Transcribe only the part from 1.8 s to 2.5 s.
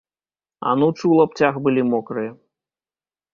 мокрыя.